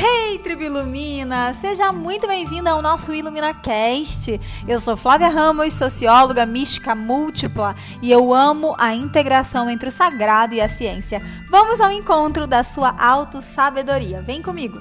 Hey, 0.00 0.38
Tribo 0.38 0.62
Ilumina! 0.62 1.52
Seja 1.54 1.90
muito 1.90 2.28
bem-vinda 2.28 2.70
ao 2.70 2.80
nosso 2.80 3.12
IluminaCast. 3.12 4.40
Eu 4.68 4.78
sou 4.78 4.96
Flávia 4.96 5.28
Ramos, 5.28 5.74
socióloga 5.74 6.46
mística 6.46 6.94
múltipla, 6.94 7.74
e 8.00 8.08
eu 8.08 8.32
amo 8.32 8.76
a 8.78 8.94
integração 8.94 9.68
entre 9.68 9.88
o 9.88 9.92
sagrado 9.92 10.54
e 10.54 10.60
a 10.60 10.68
ciência. 10.68 11.20
Vamos 11.50 11.80
ao 11.80 11.90
encontro 11.90 12.46
da 12.46 12.62
sua 12.62 12.94
auto-sabedoria. 12.96 14.22
Vem 14.22 14.40
comigo! 14.40 14.80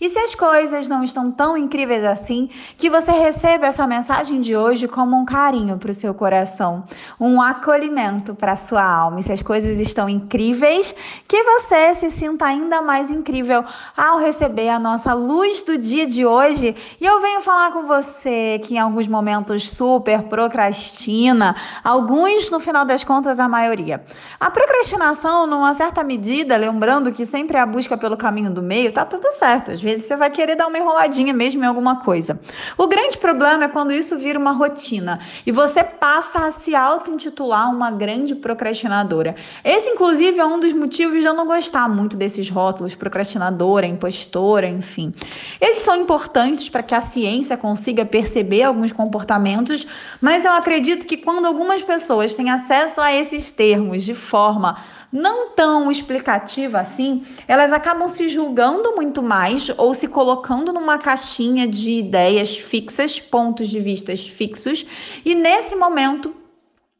E 0.00 0.08
se 0.08 0.18
as 0.18 0.32
coisas 0.32 0.86
não 0.86 1.02
estão 1.02 1.28
tão 1.30 1.56
incríveis 1.56 2.04
assim, 2.04 2.48
que 2.76 2.88
você 2.88 3.10
receba 3.10 3.66
essa 3.66 3.84
mensagem 3.84 4.40
de 4.40 4.56
hoje 4.56 4.86
como 4.86 5.16
um 5.16 5.24
carinho 5.24 5.76
para 5.76 5.90
o 5.90 5.94
seu 5.94 6.14
coração, 6.14 6.84
um 7.18 7.42
acolhimento 7.42 8.32
para 8.32 8.52
a 8.52 8.56
sua 8.56 8.84
alma. 8.84 9.18
E 9.18 9.22
se 9.24 9.32
as 9.32 9.42
coisas 9.42 9.80
estão 9.80 10.08
incríveis, 10.08 10.94
que 11.26 11.42
você 11.42 11.96
se 11.96 12.10
sinta 12.10 12.44
ainda 12.44 12.80
mais 12.80 13.10
incrível 13.10 13.64
ao 13.96 14.18
receber 14.18 14.68
a 14.68 14.78
nossa 14.78 15.12
luz 15.14 15.62
do 15.62 15.76
dia 15.76 16.06
de 16.06 16.24
hoje. 16.24 16.76
E 17.00 17.04
eu 17.04 17.20
venho 17.20 17.40
falar 17.40 17.72
com 17.72 17.82
você 17.82 18.60
que 18.62 18.74
em 18.74 18.78
alguns 18.78 19.08
momentos 19.08 19.68
super 19.68 20.22
procrastina, 20.22 21.56
alguns 21.82 22.50
no 22.50 22.60
final 22.60 22.84
das 22.84 23.02
contas 23.02 23.40
a 23.40 23.48
maioria. 23.48 24.04
A 24.38 24.48
procrastinação, 24.48 25.44
numa 25.44 25.74
certa 25.74 26.04
medida, 26.04 26.56
lembrando 26.56 27.10
que 27.10 27.24
sempre 27.24 27.56
é 27.56 27.60
a 27.60 27.66
busca 27.66 27.96
pelo 27.96 28.16
caminho 28.16 28.50
do 28.50 28.62
meio, 28.62 28.92
tá 28.92 29.04
tudo 29.04 29.32
certo. 29.32 29.72
Às 29.72 29.87
vezes 29.88 30.06
você 30.06 30.16
vai 30.16 30.30
querer 30.30 30.54
dar 30.54 30.66
uma 30.66 30.78
enroladinha 30.78 31.32
mesmo 31.32 31.64
em 31.64 31.66
alguma 31.66 32.00
coisa. 32.00 32.38
O 32.76 32.86
grande 32.86 33.16
problema 33.16 33.64
é 33.64 33.68
quando 33.68 33.90
isso 33.92 34.16
vira 34.16 34.38
uma 34.38 34.52
rotina 34.52 35.20
e 35.46 35.50
você 35.50 35.82
passa 35.82 36.46
a 36.46 36.50
se 36.50 36.74
auto-intitular 36.74 37.70
uma 37.70 37.90
grande 37.90 38.34
procrastinadora. 38.34 39.34
Esse, 39.64 39.88
inclusive, 39.90 40.38
é 40.38 40.44
um 40.44 40.60
dos 40.60 40.74
motivos 40.74 41.20
de 41.20 41.26
eu 41.26 41.32
não 41.32 41.46
gostar 41.46 41.88
muito 41.88 42.16
desses 42.16 42.50
rótulos, 42.50 42.94
procrastinadora, 42.94 43.86
impostora, 43.86 44.66
enfim. 44.66 45.14
Esses 45.60 45.82
são 45.82 45.96
importantes 45.96 46.68
para 46.68 46.82
que 46.82 46.94
a 46.94 47.00
ciência 47.00 47.56
consiga 47.56 48.04
perceber 48.04 48.64
alguns 48.64 48.92
comportamentos, 48.92 49.86
mas 50.20 50.44
eu 50.44 50.52
acredito 50.52 51.06
que 51.06 51.16
quando 51.16 51.46
algumas 51.46 51.82
pessoas 51.82 52.34
têm 52.34 52.50
acesso 52.50 53.00
a 53.00 53.12
esses 53.12 53.50
termos 53.50 54.04
de 54.04 54.14
forma 54.14 54.76
não 55.12 55.50
tão 55.50 55.90
explicativa 55.90 56.80
assim, 56.80 57.22
elas 57.46 57.72
acabam 57.72 58.08
se 58.08 58.28
julgando 58.28 58.94
muito 58.94 59.22
mais 59.22 59.70
ou 59.76 59.94
se 59.94 60.06
colocando 60.08 60.72
numa 60.72 60.98
caixinha 60.98 61.66
de 61.66 61.92
ideias 61.92 62.56
fixas, 62.56 63.18
pontos 63.18 63.68
de 63.68 63.80
vistas 63.80 64.26
fixos, 64.26 64.84
e 65.24 65.34
nesse 65.34 65.74
momento 65.74 66.34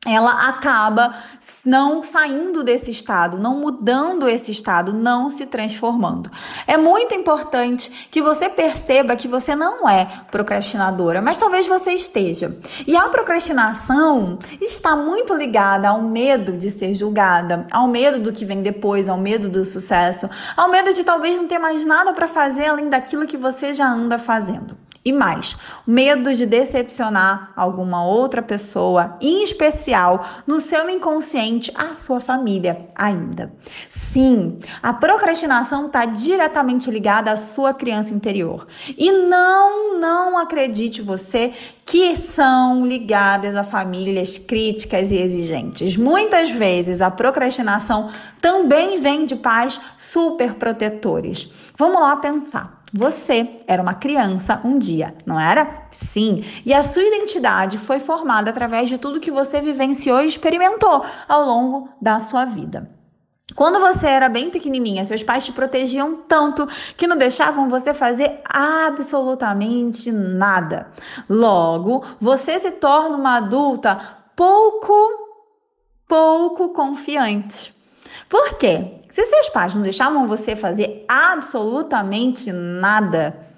ela 0.07 0.49
acaba 0.49 1.13
não 1.65 2.05
saindo 2.05 2.63
desse 2.63 2.91
estado, 2.91 3.37
não 3.37 3.59
mudando 3.59 4.29
esse 4.29 4.53
estado, 4.53 4.93
não 4.93 5.29
se 5.29 5.45
transformando. 5.45 6.31
É 6.69 6.77
muito 6.77 7.15
importante 7.17 8.09
que 8.11 8.23
você 8.23 8.49
perceba 8.49 9.17
que 9.17 9.27
você 9.27 9.57
não 9.57 9.89
é 9.89 10.23
procrastinadora, 10.31 11.21
mas 11.21 11.37
talvez 11.37 11.67
você 11.67 11.93
esteja. 11.93 12.57
E 12.87 12.97
a 12.97 13.09
procrastinação 13.09 14.39
está 14.61 14.95
muito 14.95 15.35
ligada 15.35 15.89
ao 15.89 16.01
medo 16.01 16.53
de 16.53 16.71
ser 16.71 16.95
julgada, 16.95 17.67
ao 17.71 17.89
medo 17.89 18.21
do 18.21 18.33
que 18.33 18.45
vem 18.45 18.63
depois, 18.63 19.09
ao 19.09 19.19
medo 19.19 19.49
do 19.49 19.65
sucesso, 19.65 20.31
ao 20.57 20.71
medo 20.71 20.95
de 20.95 21.03
talvez 21.03 21.37
não 21.37 21.49
ter 21.49 21.59
mais 21.59 21.85
nada 21.85 22.13
para 22.13 22.29
fazer 22.29 22.67
além 22.67 22.89
daquilo 22.89 23.27
que 23.27 23.37
você 23.37 23.75
já 23.75 23.91
anda 23.91 24.17
fazendo. 24.17 24.77
E 25.09 25.13
mais, 25.13 25.57
medo 25.87 26.35
de 26.35 26.45
decepcionar 26.45 27.51
alguma 27.57 28.05
outra 28.05 28.43
pessoa, 28.43 29.17
em 29.23 29.43
especial 29.43 30.23
no 30.47 30.61
seu 30.61 30.91
inconsciente, 30.91 31.73
a 31.75 31.95
sua 31.95 32.21
família 32.21 32.85
ainda. 32.95 33.51
Sim, 33.89 34.59
a 34.83 34.93
procrastinação 34.93 35.87
está 35.87 36.05
diretamente 36.05 36.91
ligada 36.91 37.33
à 37.33 37.39
sua 37.39 37.73
criança 37.73 38.13
interior. 38.13 38.67
E 38.99 39.11
não, 39.11 39.99
não 39.99 40.37
acredite 40.37 41.01
você 41.01 41.55
que 41.87 42.15
são 42.15 42.85
ligadas 42.85 43.57
a 43.57 43.63
famílias 43.63 44.37
críticas 44.37 45.11
e 45.11 45.17
exigentes. 45.17 45.97
Muitas 45.97 46.51
vezes 46.51 47.01
a 47.01 47.11
procrastinação 47.11 48.11
também 48.43 48.99
vem 48.99 49.25
de 49.25 49.37
pais 49.37 49.81
super 49.97 50.57
protetores. 50.57 51.51
Vamos 51.79 51.99
lá 51.99 52.15
pensar. 52.17 52.78
Você 52.93 53.61
era 53.67 53.83
uma 53.83 53.95
criança 53.95 54.61
um 54.65 54.79
dia, 54.79 55.15
não 55.27 55.39
era? 55.39 55.87
Sim. 55.91 56.45
E 56.65 56.73
a 56.73 56.83
sua 56.83 57.03
identidade 57.03 57.79
foi 57.79 58.01
formada 58.01 58.51
através 58.51 58.89
de 58.89 58.99
tudo 58.99 59.21
que 59.21 59.31
você 59.31 59.61
vivenciou 59.61 60.23
e 60.23 60.27
experimentou 60.27 61.05
ao 61.29 61.45
longo 61.45 61.89
da 62.01 62.19
sua 62.21 62.45
vida. 62.45 62.91
Quando 63.55 63.81
você 63.81 64.07
era 64.07 64.29
bem 64.29 64.51
pequenininha, 64.51 65.05
seus 65.05 65.23
pais 65.23 65.45
te 65.45 65.53
protegiam 65.53 66.17
tanto 66.29 66.69
que 66.97 67.07
não 67.07 67.17
deixavam 67.17 67.69
você 67.69 67.93
fazer 67.93 68.41
absolutamente 68.45 70.13
nada. 70.13 70.93
Logo, 71.29 72.05
você 72.21 72.59
se 72.59 72.71
torna 72.73 73.17
uma 73.17 73.37
adulta 73.37 73.99
pouco, 74.37 74.95
pouco 76.07 76.69
confiante. 76.69 77.75
Por 78.29 78.55
quê? 78.55 79.01
Se 79.11 79.25
seus 79.25 79.49
pais 79.49 79.75
não 79.75 79.83
deixavam 79.83 80.29
você 80.29 80.55
fazer 80.55 81.05
absolutamente 81.09 82.53
nada, 82.53 83.49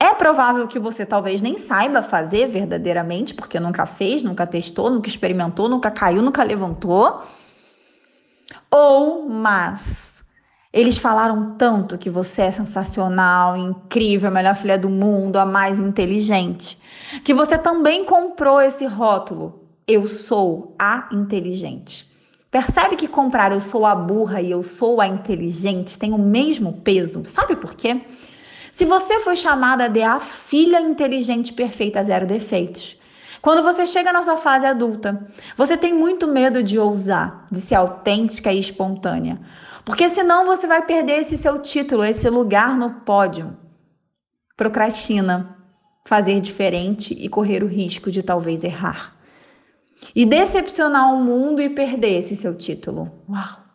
é 0.00 0.14
provável 0.14 0.68
que 0.68 0.78
você 0.78 1.04
talvez 1.04 1.42
nem 1.42 1.58
saiba 1.58 2.02
fazer 2.02 2.46
verdadeiramente, 2.46 3.34
porque 3.34 3.58
nunca 3.58 3.86
fez, 3.86 4.22
nunca 4.22 4.46
testou, 4.46 4.90
nunca 4.90 5.08
experimentou, 5.08 5.68
nunca 5.68 5.90
caiu, 5.90 6.22
nunca 6.22 6.44
levantou. 6.44 7.22
Ou, 8.70 9.28
mas, 9.28 10.22
eles 10.72 10.98
falaram 10.98 11.56
tanto 11.56 11.98
que 11.98 12.08
você 12.08 12.42
é 12.42 12.50
sensacional, 12.50 13.56
incrível, 13.56 14.28
a 14.28 14.32
melhor 14.32 14.54
filha 14.54 14.78
do 14.78 14.88
mundo, 14.88 15.36
a 15.36 15.44
mais 15.44 15.80
inteligente, 15.80 16.78
que 17.24 17.34
você 17.34 17.58
também 17.58 18.04
comprou 18.04 18.60
esse 18.60 18.86
rótulo. 18.86 19.64
Eu 19.86 20.08
sou 20.08 20.76
a 20.78 21.08
inteligente. 21.10 22.07
Percebe 22.50 22.96
que 22.96 23.06
comprar 23.06 23.52
eu 23.52 23.60
sou 23.60 23.84
a 23.84 23.94
burra 23.94 24.40
e 24.40 24.50
eu 24.50 24.62
sou 24.62 25.02
a 25.02 25.06
inteligente 25.06 25.98
tem 25.98 26.12
o 26.14 26.18
mesmo 26.18 26.72
peso? 26.72 27.24
Sabe 27.26 27.56
por 27.56 27.74
quê? 27.74 28.00
Se 28.72 28.86
você 28.86 29.20
foi 29.20 29.36
chamada 29.36 29.86
de 29.86 30.02
a 30.02 30.18
filha 30.18 30.80
inteligente 30.80 31.52
perfeita 31.52 32.02
zero 32.02 32.26
defeitos, 32.26 32.96
quando 33.42 33.62
você 33.62 33.86
chega 33.86 34.12
na 34.12 34.22
sua 34.22 34.38
fase 34.38 34.64
adulta, 34.64 35.28
você 35.56 35.76
tem 35.76 35.92
muito 35.92 36.26
medo 36.26 36.62
de 36.62 36.78
ousar, 36.78 37.46
de 37.52 37.60
ser 37.60 37.74
autêntica 37.74 38.50
e 38.50 38.58
espontânea. 38.58 39.38
Porque 39.84 40.08
senão 40.08 40.46
você 40.46 40.66
vai 40.66 40.82
perder 40.82 41.20
esse 41.20 41.36
seu 41.36 41.60
título, 41.60 42.02
esse 42.02 42.28
lugar 42.30 42.76
no 42.76 43.00
pódio. 43.00 43.56
Procrastina, 44.56 45.56
fazer 46.06 46.40
diferente 46.40 47.14
e 47.14 47.28
correr 47.28 47.62
o 47.62 47.68
risco 47.68 48.10
de 48.10 48.22
talvez 48.22 48.64
errar 48.64 49.17
e 50.14 50.24
decepcionar 50.24 51.12
o 51.12 51.22
mundo 51.22 51.60
e 51.60 51.68
perder 51.68 52.18
esse 52.18 52.36
seu 52.36 52.54
título. 52.56 53.10
Uau! 53.28 53.68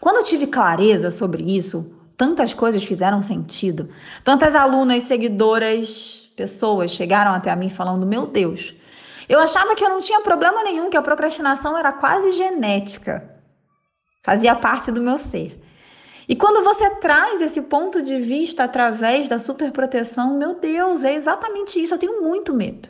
Quando 0.00 0.16
eu 0.16 0.24
tive 0.24 0.46
clareza 0.46 1.10
sobre 1.10 1.44
isso, 1.44 1.94
tantas 2.16 2.54
coisas 2.54 2.82
fizeram 2.82 3.20
sentido. 3.20 3.90
Tantas 4.24 4.54
alunas, 4.54 5.02
seguidoras, 5.02 6.30
pessoas 6.34 6.90
chegaram 6.90 7.32
até 7.32 7.54
mim 7.54 7.68
falando: 7.68 8.06
Meu 8.06 8.26
Deus, 8.26 8.74
eu 9.28 9.38
achava 9.38 9.74
que 9.74 9.84
eu 9.84 9.90
não 9.90 10.00
tinha 10.00 10.20
problema 10.20 10.62
nenhum, 10.62 10.88
que 10.88 10.96
a 10.96 11.02
procrastinação 11.02 11.76
era 11.76 11.92
quase 11.92 12.32
genética. 12.32 13.36
Fazia 14.22 14.54
parte 14.54 14.90
do 14.90 15.02
meu 15.02 15.18
ser. 15.18 15.60
E 16.28 16.36
quando 16.36 16.62
você 16.62 16.88
traz 16.96 17.40
esse 17.40 17.62
ponto 17.62 18.02
de 18.02 18.18
vista 18.20 18.64
através 18.64 19.28
da 19.28 19.38
superproteção, 19.38 20.38
meu 20.38 20.54
Deus, 20.54 21.02
é 21.02 21.14
exatamente 21.14 21.82
isso. 21.82 21.94
Eu 21.94 21.98
tenho 21.98 22.22
muito 22.22 22.54
medo. 22.54 22.88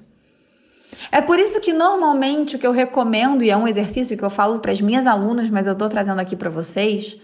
É 1.12 1.20
por 1.20 1.38
isso 1.38 1.60
que 1.60 1.72
normalmente 1.72 2.56
o 2.56 2.58
que 2.58 2.66
eu 2.66 2.72
recomendo, 2.72 3.42
e 3.42 3.50
é 3.50 3.56
um 3.56 3.66
exercício 3.66 4.16
que 4.16 4.24
eu 4.24 4.30
falo 4.30 4.60
para 4.60 4.70
as 4.70 4.80
minhas 4.80 5.06
alunas, 5.06 5.50
mas 5.50 5.66
eu 5.66 5.72
estou 5.72 5.88
trazendo 5.88 6.20
aqui 6.20 6.36
para 6.36 6.48
vocês, 6.50 7.16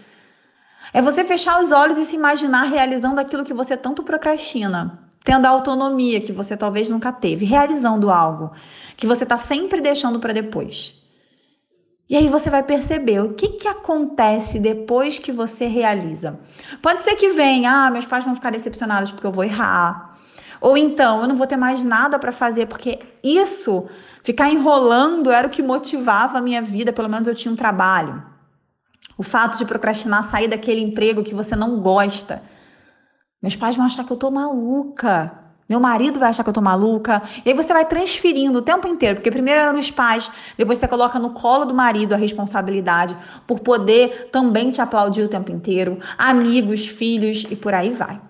é 0.93 1.01
você 1.01 1.23
fechar 1.23 1.61
os 1.61 1.71
olhos 1.71 1.97
e 1.97 2.05
se 2.05 2.15
imaginar 2.15 2.63
realizando 2.63 3.19
aquilo 3.19 3.43
que 3.43 3.53
você 3.53 3.77
tanto 3.77 4.03
procrastina, 4.03 4.99
tendo 5.23 5.45
a 5.45 5.49
autonomia 5.49 6.21
que 6.21 6.31
você 6.31 6.57
talvez 6.57 6.89
nunca 6.89 7.11
teve, 7.11 7.45
realizando 7.45 8.11
algo 8.11 8.51
que 8.95 9.07
você 9.07 9.23
está 9.23 9.37
sempre 9.37 9.79
deixando 9.79 10.19
para 10.19 10.33
depois. 10.33 10.95
E 12.09 12.15
aí 12.15 12.27
você 12.27 12.49
vai 12.49 12.63
perceber 12.63 13.21
o 13.21 13.33
que, 13.33 13.49
que 13.49 13.67
acontece 13.67 14.59
depois 14.59 15.19
que 15.19 15.31
você 15.31 15.67
realiza. 15.67 16.39
Pode 16.81 17.03
ser 17.03 17.15
que 17.15 17.29
venha, 17.29 17.85
ah, 17.85 17.91
meus 17.91 18.05
pais 18.05 18.23
vão 18.23 18.33
ficar 18.33 18.49
decepcionados 18.49 19.11
porque 19.11 19.27
eu 19.27 19.31
vou 19.31 19.43
errar. 19.43 20.17
Ou 20.61 20.77
então, 20.77 21.21
eu 21.21 21.27
não 21.27 21.35
vou 21.35 21.45
ter 21.45 21.57
mais 21.57 21.83
nada 21.83 22.17
para 22.17 22.31
fazer, 22.31 22.65
porque 22.65 22.99
isso, 23.35 23.87
ficar 24.23 24.49
enrolando, 24.49 25.31
era 25.31 25.47
o 25.47 25.49
que 25.49 25.63
motivava 25.63 26.37
a 26.37 26.41
minha 26.41 26.61
vida, 26.61 26.93
pelo 26.93 27.09
menos 27.09 27.27
eu 27.27 27.35
tinha 27.35 27.51
um 27.51 27.55
trabalho. 27.55 28.23
O 29.17 29.23
fato 29.23 29.57
de 29.57 29.65
procrastinar 29.65 30.23
sair 30.25 30.47
daquele 30.47 30.81
emprego 30.81 31.23
que 31.23 31.33
você 31.33 31.55
não 31.55 31.79
gosta. 31.79 32.41
Meus 33.41 33.55
pais 33.55 33.75
vão 33.75 33.85
achar 33.85 34.03
que 34.03 34.11
eu 34.11 34.17
tô 34.17 34.29
maluca. 34.29 35.47
Meu 35.69 35.79
marido 35.79 36.19
vai 36.19 36.29
achar 36.29 36.43
que 36.43 36.49
eu 36.49 36.53
tô 36.53 36.61
maluca. 36.61 37.21
E 37.45 37.49
aí 37.49 37.55
você 37.55 37.73
vai 37.73 37.85
transferindo 37.85 38.59
o 38.59 38.61
tempo 38.61 38.87
inteiro, 38.87 39.15
porque 39.15 39.31
primeiro 39.31 39.59
era 39.59 39.73
nos 39.73 39.91
pais, 39.91 40.31
depois 40.57 40.77
você 40.77 40.87
coloca 40.87 41.19
no 41.19 41.31
colo 41.31 41.65
do 41.65 41.73
marido 41.73 42.13
a 42.13 42.17
responsabilidade 42.17 43.17
por 43.45 43.59
poder 43.59 44.29
também 44.31 44.71
te 44.71 44.81
aplaudir 44.81 45.23
o 45.23 45.27
tempo 45.27 45.51
inteiro, 45.51 45.99
amigos, 46.17 46.87
filhos 46.87 47.45
e 47.49 47.55
por 47.55 47.73
aí 47.73 47.91
vai. 47.91 48.21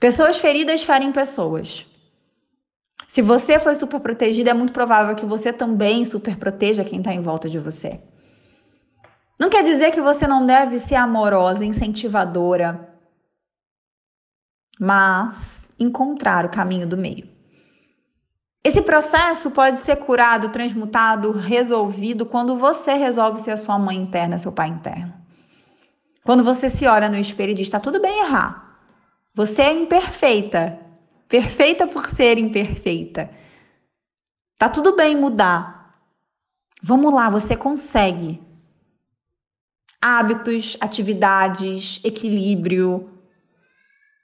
Pessoas 0.00 0.38
feridas 0.38 0.82
ferem 0.82 1.12
pessoas. 1.12 1.86
Se 3.08 3.22
você 3.22 3.58
foi 3.58 3.74
super 3.74 4.00
protegida, 4.00 4.50
é 4.50 4.54
muito 4.54 4.72
provável 4.72 5.14
que 5.14 5.24
você 5.24 5.52
também 5.52 6.04
super 6.04 6.36
proteja 6.36 6.84
quem 6.84 6.98
está 6.98 7.12
em 7.12 7.20
volta 7.20 7.48
de 7.48 7.58
você. 7.58 8.02
Não 9.38 9.50
quer 9.50 9.62
dizer 9.62 9.92
que 9.92 10.00
você 10.00 10.26
não 10.26 10.44
deve 10.46 10.78
ser 10.78 10.94
amorosa, 10.94 11.64
incentivadora, 11.64 12.88
mas 14.78 15.70
encontrar 15.78 16.44
o 16.44 16.50
caminho 16.50 16.86
do 16.86 16.96
meio. 16.96 17.28
Esse 18.64 18.82
processo 18.82 19.50
pode 19.50 19.78
ser 19.78 19.96
curado, 19.96 20.48
transmutado, 20.48 21.30
resolvido 21.30 22.26
quando 22.26 22.56
você 22.56 22.94
resolve 22.94 23.40
ser 23.40 23.52
a 23.52 23.56
sua 23.56 23.78
mãe 23.78 23.96
interna, 23.96 24.38
seu 24.38 24.50
pai 24.50 24.68
interno. 24.68 25.14
Quando 26.24 26.42
você 26.42 26.68
se 26.68 26.84
olha 26.86 27.08
no 27.08 27.16
espelho 27.16 27.52
e 27.52 27.54
diz: 27.54 27.68
está 27.68 27.78
tudo 27.78 28.00
bem 28.00 28.20
errar. 28.22 28.80
Você 29.32 29.62
é 29.62 29.72
imperfeita. 29.72 30.80
Perfeita 31.28 31.86
por 31.86 32.08
ser 32.08 32.38
imperfeita. 32.38 33.30
Tá 34.58 34.68
tudo 34.68 34.94
bem 34.94 35.16
mudar. 35.16 35.98
Vamos 36.82 37.12
lá, 37.12 37.28
você 37.28 37.56
consegue. 37.56 38.40
Hábitos, 40.00 40.76
atividades, 40.80 42.00
equilíbrio, 42.04 43.10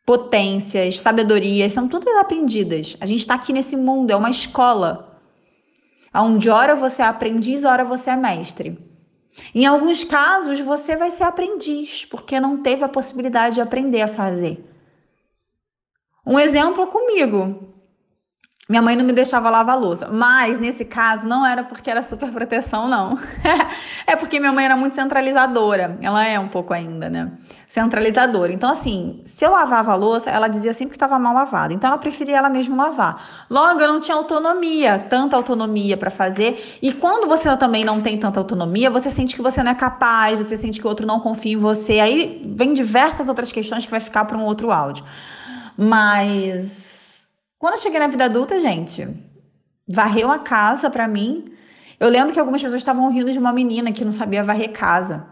potências, 0.07 1.01
sabedorias, 1.01 1.73
são 1.73 1.89
todas 1.89 2.15
aprendidas. 2.17 2.97
A 3.01 3.07
gente 3.07 3.21
está 3.21 3.35
aqui 3.35 3.53
nesse 3.53 3.77
mundo, 3.77 4.11
é 4.11 4.17
uma 4.17 4.31
escola. 4.31 5.21
Onde 6.15 6.51
hora 6.51 6.77
você 6.77 7.03
é 7.03 7.07
aprendiz, 7.07 7.65
hora 7.65 7.85
você 7.85 8.11
é 8.11 8.17
mestre. 8.17 8.79
Em 9.55 9.67
alguns 9.67 10.05
casos, 10.05 10.61
você 10.61 10.95
vai 10.95 11.11
ser 11.11 11.25
aprendiz, 11.25 12.05
porque 12.05 12.39
não 12.39 12.63
teve 12.63 12.85
a 12.85 12.89
possibilidade 12.89 13.57
de 13.57 13.61
aprender 13.61 14.03
a 14.03 14.09
fazer. 14.09 14.72
Um 16.25 16.39
exemplo 16.39 16.87
comigo. 16.87 17.73
Minha 18.69 18.81
mãe 18.81 18.95
não 18.95 19.05
me 19.05 19.13
deixava 19.13 19.51
lavar 19.51 19.79
louça, 19.79 20.09
mas 20.09 20.57
nesse 20.57 20.85
caso 20.85 21.27
não 21.29 21.45
era 21.45 21.65
porque 21.65 21.91
era 21.91 22.01
super 22.01 22.31
proteção, 22.31 22.89
não. 22.89 23.19
é 24.07 24.15
porque 24.15 24.39
minha 24.39 24.53
mãe 24.53 24.65
era 24.65 24.77
muito 24.77 24.95
centralizadora. 24.95 25.99
Ela 26.01 26.27
é 26.27 26.39
um 26.39 26.47
pouco 26.47 26.73
ainda, 26.73 27.11
né? 27.11 27.33
Centralizadora. 27.67 28.53
Então, 28.53 28.71
assim, 28.71 29.21
se 29.27 29.45
eu 29.45 29.51
lavava 29.51 29.93
a 29.93 29.95
louça, 29.97 30.31
ela 30.31 30.47
dizia 30.47 30.73
sempre 30.73 30.91
que 30.93 30.97
estava 30.97 31.19
mal 31.19 31.35
lavada. 31.35 31.75
Então, 31.75 31.89
ela 31.89 31.99
preferia 31.99 32.39
ela 32.39 32.49
mesma 32.49 32.77
lavar. 32.87 33.47
Logo, 33.51 33.81
eu 33.81 33.89
não 33.89 33.99
tinha 33.99 34.17
autonomia, 34.17 34.99
tanta 35.11 35.37
autonomia 35.37 35.97
para 35.97 36.11
fazer. 36.11 36.79
E 36.81 36.93
quando 36.93 37.27
você 37.27 37.55
também 37.57 37.85
não 37.85 38.01
tem 38.01 38.17
tanta 38.17 38.39
autonomia, 38.39 38.89
você 38.89 39.11
sente 39.11 39.35
que 39.35 39.43
você 39.43 39.61
não 39.61 39.73
é 39.73 39.75
capaz, 39.75 40.39
você 40.39 40.57
sente 40.57 40.81
que 40.81 40.87
o 40.87 40.89
outro 40.89 41.05
não 41.05 41.19
confia 41.19 41.55
em 41.55 41.57
você. 41.57 41.99
Aí 41.99 42.41
vem 42.55 42.73
diversas 42.73 43.29
outras 43.29 43.51
questões 43.51 43.85
que 43.85 43.91
vai 43.91 44.01
ficar 44.01 44.25
para 44.25 44.39
um 44.39 44.45
outro 44.45 44.71
áudio. 44.71 45.05
Mas 45.77 47.27
quando 47.59 47.75
eu 47.75 47.81
cheguei 47.81 48.01
na 48.01 48.09
vida 48.09 48.25
adulta, 48.25 48.61
gente, 48.61 49.09
varreu 49.89 50.31
a 50.31 50.39
casa 50.39 50.91
para 50.91 51.07
mim. 51.07 51.45
Eu 52.01 52.09
lembro 52.09 52.33
que 52.33 52.41
algumas 52.41 52.61
pessoas 52.61 52.81
estavam 52.81 53.11
rindo 53.11 53.33
de 53.33 53.39
uma 53.39 53.53
menina 53.53 53.93
que 53.93 54.05
não 54.05 54.13
sabia 54.13 54.43
varrer 54.43 54.73
casa. 54.73 55.27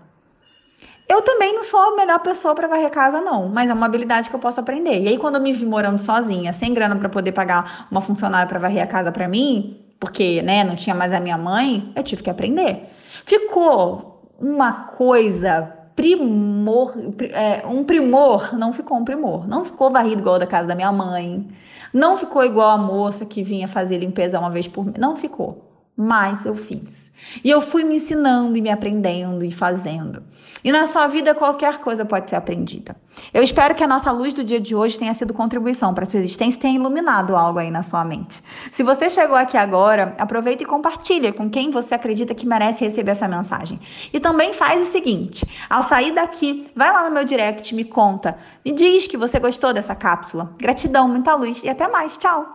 Eu 1.08 1.22
também 1.22 1.52
não 1.52 1.64
sou 1.64 1.80
a 1.80 1.96
melhor 1.96 2.20
pessoa 2.20 2.54
para 2.54 2.68
varrer 2.68 2.88
casa, 2.88 3.20
não, 3.20 3.48
mas 3.48 3.68
é 3.68 3.74
uma 3.74 3.86
habilidade 3.86 4.30
que 4.30 4.36
eu 4.36 4.38
posso 4.38 4.60
aprender. 4.60 5.02
E 5.02 5.08
aí, 5.08 5.18
quando 5.18 5.34
eu 5.34 5.40
me 5.40 5.52
vi 5.52 5.66
morando 5.66 5.98
sozinha, 5.98 6.52
sem 6.52 6.72
grana 6.72 6.94
para 6.94 7.08
poder 7.08 7.32
pagar 7.32 7.88
uma 7.90 8.00
funcionária 8.00 8.46
para 8.46 8.60
varrer 8.60 8.84
a 8.84 8.86
casa 8.86 9.10
para 9.10 9.26
mim, 9.26 9.84
porque, 9.98 10.40
né, 10.42 10.62
não 10.62 10.76
tinha 10.76 10.94
mais 10.94 11.12
a 11.12 11.18
minha 11.18 11.36
mãe, 11.36 11.92
eu 11.96 12.02
tive 12.04 12.22
que 12.22 12.30
aprender. 12.30 12.88
Ficou 13.26 14.30
uma 14.38 14.72
coisa 14.72 15.79
primor, 15.96 16.94
é, 17.32 17.66
um 17.66 17.84
primor, 17.84 18.56
não 18.56 18.72
ficou 18.72 18.96
um 18.98 19.04
primor. 19.04 19.46
Não 19.46 19.64
ficou 19.64 19.90
varrido 19.90 20.22
igual 20.22 20.38
da 20.38 20.46
casa 20.46 20.68
da 20.68 20.74
minha 20.74 20.92
mãe. 20.92 21.46
Não 21.92 22.16
ficou 22.16 22.44
igual 22.44 22.70
a 22.70 22.78
moça 22.78 23.24
que 23.24 23.42
vinha 23.42 23.66
fazer 23.68 23.98
limpeza 23.98 24.38
uma 24.38 24.50
vez 24.50 24.66
por 24.68 24.84
mês. 24.84 24.98
Não 24.98 25.16
ficou 25.16 25.69
mas 26.00 26.46
eu 26.46 26.54
fiz. 26.54 27.12
E 27.44 27.50
eu 27.50 27.60
fui 27.60 27.84
me 27.84 27.96
ensinando 27.96 28.56
e 28.56 28.62
me 28.62 28.70
aprendendo 28.70 29.44
e 29.44 29.52
fazendo. 29.52 30.22
E 30.64 30.72
na 30.72 30.86
sua 30.86 31.06
vida 31.06 31.34
qualquer 31.34 31.78
coisa 31.78 32.06
pode 32.06 32.30
ser 32.30 32.36
aprendida. 32.36 32.96
Eu 33.34 33.42
espero 33.42 33.74
que 33.74 33.84
a 33.84 33.86
nossa 33.86 34.10
luz 34.10 34.32
do 34.32 34.42
dia 34.42 34.58
de 34.58 34.74
hoje 34.74 34.98
tenha 34.98 35.12
sido 35.12 35.34
contribuição 35.34 35.92
para 35.92 36.06
sua 36.06 36.20
existência 36.20 36.58
tenha 36.58 36.76
iluminado 36.76 37.36
algo 37.36 37.58
aí 37.58 37.70
na 37.70 37.82
sua 37.82 38.02
mente. 38.02 38.42
Se 38.72 38.82
você 38.82 39.10
chegou 39.10 39.36
aqui 39.36 39.58
agora, 39.58 40.14
aproveita 40.18 40.62
e 40.62 40.66
compartilha 40.66 41.34
com 41.34 41.50
quem 41.50 41.70
você 41.70 41.94
acredita 41.94 42.34
que 42.34 42.46
merece 42.46 42.82
receber 42.82 43.10
essa 43.10 43.28
mensagem. 43.28 43.78
E 44.10 44.18
também 44.18 44.54
faz 44.54 44.80
o 44.80 44.90
seguinte, 44.90 45.46
ao 45.68 45.82
sair 45.82 46.12
daqui, 46.12 46.70
vai 46.74 46.90
lá 46.90 47.06
no 47.06 47.14
meu 47.14 47.24
direct, 47.24 47.74
me 47.74 47.84
conta, 47.84 48.38
me 48.64 48.72
diz 48.72 49.06
que 49.06 49.18
você 49.18 49.38
gostou 49.38 49.74
dessa 49.74 49.94
cápsula. 49.94 50.54
Gratidão, 50.56 51.06
muita 51.06 51.34
luz 51.34 51.62
e 51.62 51.68
até 51.68 51.86
mais. 51.88 52.16
Tchau! 52.16 52.48